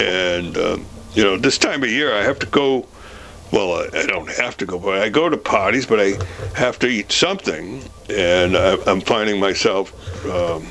[0.00, 0.84] and um,
[1.14, 2.84] you know, this time of year I have to go.
[3.52, 6.14] Well, I don't have to go, but I go to parties, but I
[6.56, 7.80] have to eat something,
[8.10, 9.92] and I, am finding myself
[10.26, 10.66] um,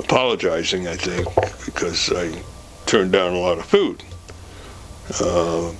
[0.00, 0.88] apologizing.
[0.88, 1.26] I think
[1.64, 2.42] because I
[2.86, 4.02] turned down a lot of food.
[5.20, 5.72] Uh,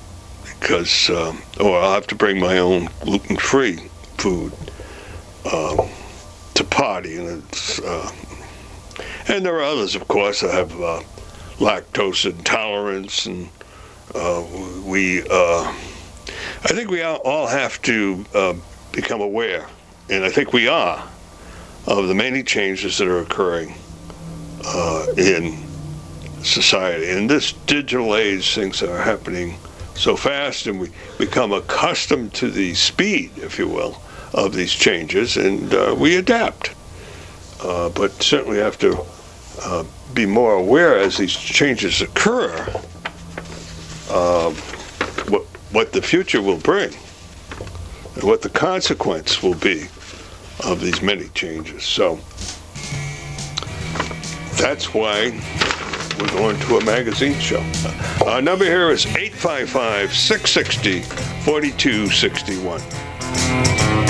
[0.60, 3.76] because, um, or I'll have to bring my own gluten-free
[4.18, 4.52] food
[5.50, 5.88] um,
[6.54, 8.12] to party, and it's, uh,
[9.28, 10.44] and there are others, of course.
[10.44, 11.00] I have uh,
[11.58, 13.48] lactose intolerance, and
[14.14, 14.44] uh,
[14.84, 15.74] we, uh,
[16.64, 18.54] I think we all have to uh,
[18.92, 19.66] become aware,
[20.10, 21.08] and I think we are,
[21.86, 23.74] of the many changes that are occurring
[24.64, 25.58] uh, in
[26.42, 27.11] society.
[27.11, 29.56] In this digital age, things are happening
[29.94, 34.00] so fast, and we become accustomed to the speed, if you will,
[34.32, 36.74] of these changes, and uh, we adapt.
[37.62, 39.04] Uh, but certainly have to
[40.14, 42.50] be more aware as these changes occur
[44.11, 44.50] uh,
[45.28, 45.42] what,
[45.72, 46.92] what the future will bring
[48.14, 49.86] and what the consequence will be
[50.64, 51.84] of these many changes.
[51.84, 52.18] So
[54.61, 55.30] that's why
[56.20, 57.64] we're going to a magazine show.
[58.26, 61.00] Our number here is 855 660
[61.44, 64.09] 4261.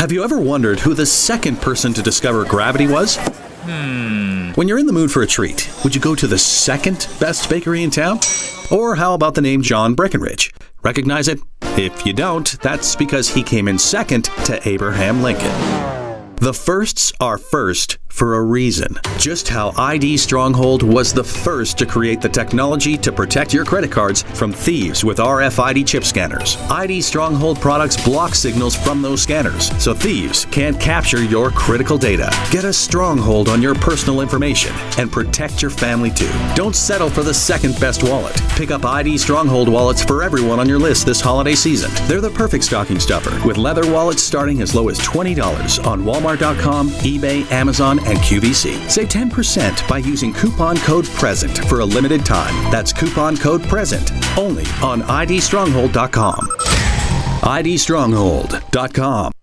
[0.00, 3.18] Have you ever wondered who the second person to discover gravity was?
[3.18, 4.50] Hmm.
[4.52, 7.50] When you're in the mood for a treat, would you go to the second best
[7.50, 8.18] bakery in town?
[8.70, 10.54] Or how about the name John Breckinridge?
[10.82, 11.38] Recognize it?
[11.76, 15.99] If you don't, that's because he came in second to Abraham Lincoln.
[16.40, 18.98] The firsts are first for a reason.
[19.18, 23.92] Just how ID Stronghold was the first to create the technology to protect your credit
[23.92, 26.56] cards from thieves with RFID chip scanners.
[26.70, 32.30] ID Stronghold products block signals from those scanners, so thieves can't capture your critical data.
[32.50, 36.30] Get a stronghold on your personal information and protect your family too.
[36.54, 38.36] Don't settle for the second best wallet.
[38.50, 41.90] Pick up ID Stronghold wallets for everyone on your list this holiday season.
[42.08, 46.04] They're the perfect stocking stuffer, with leather wallets starting as low as $20 on
[46.36, 48.88] EBay, Amazon, and QVC.
[48.88, 52.54] Save 10% by using coupon code PRESENT for a limited time.
[52.70, 56.46] That's coupon code PRESENT only on IDStronghold.com.
[57.42, 59.39] IDStronghold.com.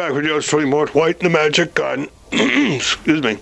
[0.00, 2.08] back with yours truly, Mort White, and the Magic Garden.
[2.32, 3.36] Excuse me.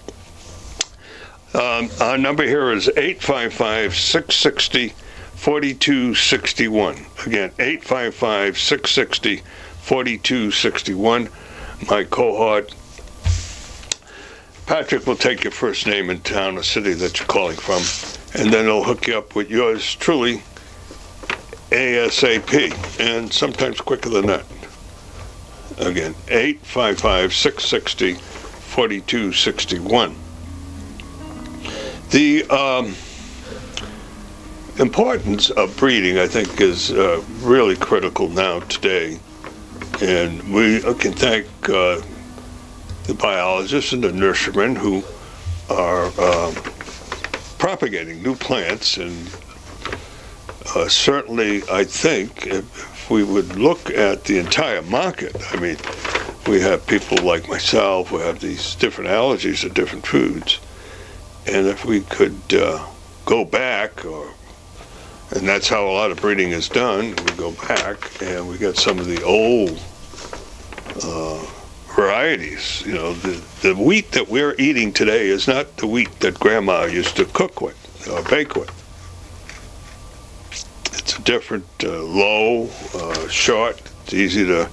[1.55, 4.89] Um, our number here is 855 660
[5.37, 6.97] 4261.
[7.27, 9.37] Again, 855 660
[9.83, 11.29] 4261.
[11.89, 12.75] My cohort,
[14.67, 17.83] Patrick, will take your first name and town or city that you're calling from,
[18.35, 20.43] and then he'll hook you up with yours truly
[21.71, 24.45] ASAP, and sometimes quicker than that.
[25.77, 30.17] Again, 855 660 4261.
[32.11, 32.95] The um,
[34.79, 39.19] importance of breeding, I think, is uh, really critical now today.
[40.01, 42.01] And we can thank uh,
[43.05, 45.03] the biologists and the nurserymen who
[45.69, 46.53] are uh,
[47.59, 48.97] propagating new plants.
[48.97, 49.29] And
[50.75, 55.77] uh, certainly, I think, if we would look at the entire market, I mean,
[56.47, 60.61] we have people like myself who have these different allergies to different foods.
[61.47, 62.87] And if we could uh,
[63.25, 64.33] go back, or
[65.31, 68.77] and that's how a lot of breeding is done, we go back and we got
[68.77, 69.79] some of the old
[71.03, 71.47] uh,
[71.95, 72.83] varieties.
[72.87, 76.85] You know, the, the wheat that we're eating today is not the wheat that Grandma
[76.85, 78.78] used to cook with or bake with.
[80.99, 84.69] It's a different, uh, low, uh, short, it's easy to uh,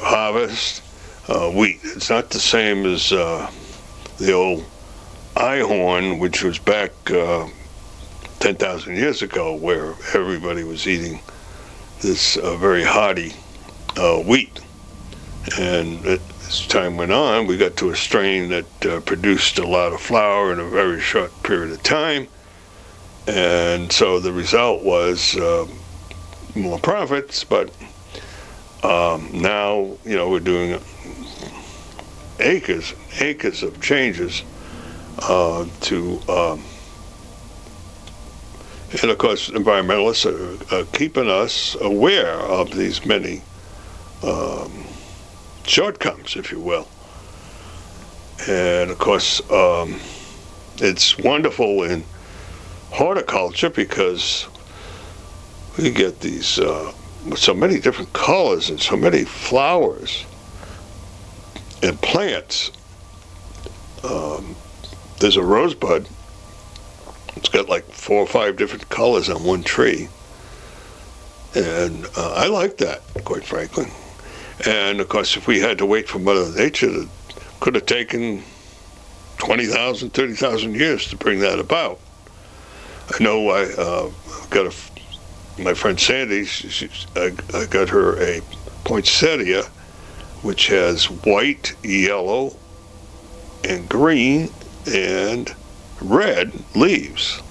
[0.00, 0.82] harvest
[1.28, 1.80] uh, wheat.
[1.84, 3.50] It's not the same as uh,
[4.18, 4.64] the old
[5.36, 7.46] einkorn, which was back uh,
[8.40, 11.20] 10,000 years ago, where everybody was eating
[12.00, 13.34] this very hardy
[14.24, 14.60] wheat.
[15.58, 20.00] And as time went on, we got to a strain that produced a lot of
[20.00, 22.28] flour in a very short period of time.
[23.26, 25.66] And so the result was uh,
[26.54, 27.70] more profits, but
[28.82, 30.78] um, now, you know, we're doing
[32.38, 34.42] acres, acres of changes
[35.20, 36.62] uh, to, um,
[39.00, 43.42] and of course, environmentalists are, are keeping us aware of these many
[44.22, 44.84] um,
[45.64, 46.88] shortcomings, if you will.
[48.48, 49.98] And of course, um,
[50.76, 52.04] it's wonderful in
[52.94, 54.46] horticulture because
[55.78, 56.92] we get these uh,
[57.36, 60.24] so many different colors and so many flowers
[61.82, 62.70] and plants.
[64.04, 64.56] Um,
[65.20, 66.08] there's a rosebud
[67.36, 70.08] It's got like four or five different colors on one tree.
[71.54, 73.86] And uh, I like that, quite frankly.
[74.66, 77.08] And of course, if we had to wait for Mother Nature, it
[77.60, 78.42] could have taken
[79.38, 82.00] 20,000, 30,000 years to bring that about.
[83.12, 84.10] I know I uh,
[84.50, 88.40] got a, my friend Sandy, she, she, I, I got her a
[88.84, 89.64] poinsettia,
[90.42, 92.56] which has white, yellow,
[93.64, 94.50] and green,
[94.86, 95.54] and
[96.00, 97.42] red leaves.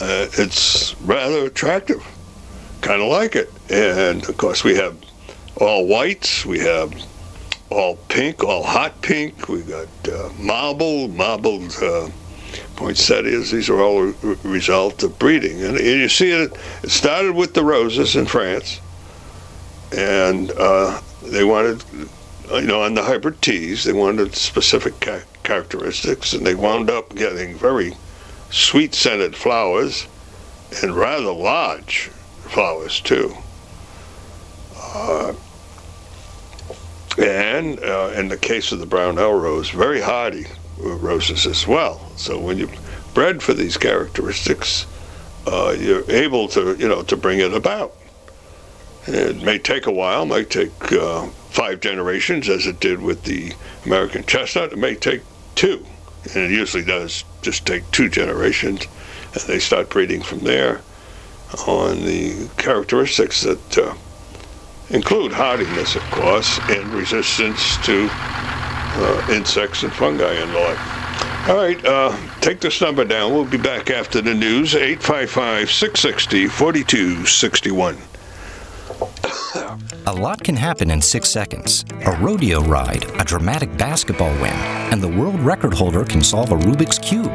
[0.00, 2.04] Uh, it's rather attractive,
[2.80, 3.50] kind of like it.
[3.70, 4.96] And of course, we have
[5.56, 6.92] all whites, we have
[7.70, 9.48] all pink, all hot pink.
[9.48, 12.08] We got uh, marble, marbled uh,
[12.82, 13.52] poinsettias.
[13.52, 14.12] These are all a
[14.42, 15.62] result of breeding.
[15.62, 16.52] And, you see it,
[16.82, 18.80] it started with the roses in France,
[19.92, 21.84] and uh, they wanted,
[22.50, 27.14] you know, on the hybrid teas, they wanted specific ca- characteristics, and they wound up
[27.14, 27.94] getting very
[28.50, 30.08] sweet scented flowers
[30.82, 32.10] and rather large
[32.48, 33.32] flowers, too.
[34.76, 35.32] Uh,
[37.18, 40.46] and uh, in the case of the Brownell rose, very hardy
[40.78, 42.10] roses as well.
[42.16, 42.68] So when you
[43.14, 44.86] bred for these characteristics,
[45.46, 47.94] uh, you're able to, you know, to bring it about.
[49.06, 53.52] It may take a while, might take uh, five generations, as it did with the
[53.84, 54.72] American chestnut.
[54.72, 55.22] It may take
[55.54, 55.84] two,
[56.24, 58.86] and it usually does just take two generations,
[59.34, 60.82] and they start breeding from there
[61.66, 63.94] on the characteristics that uh,
[64.92, 71.48] include hardiness, of course, and resistance to uh, insects and fungi and the like.
[71.48, 73.32] All right, uh, take this number down.
[73.32, 77.96] We'll be back after the news, 855 660 4261.
[80.06, 81.84] A lot can happen in six seconds.
[82.06, 84.52] A rodeo ride, a dramatic basketball win,
[84.92, 87.32] and the world record holder can solve a Rubik's Cube.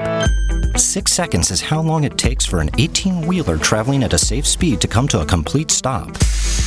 [0.78, 4.45] Six seconds is how long it takes for an 18 wheeler traveling at a safe
[4.45, 6.15] speed to come to a complete stop.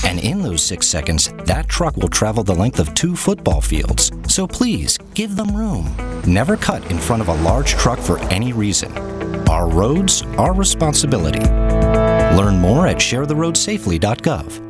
[0.05, 4.11] And in those six seconds, that truck will travel the length of two football fields.
[4.27, 5.95] So please, give them room.
[6.27, 8.97] Never cut in front of a large truck for any reason.
[9.49, 11.41] Our roads, our responsibility.
[12.37, 14.70] Learn more at sharetheroadsafely.gov.